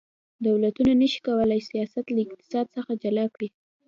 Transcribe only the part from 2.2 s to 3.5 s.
اقتصاد څخه جلا کړي